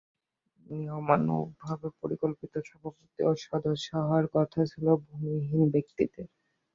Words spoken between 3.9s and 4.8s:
হওয়ার কথা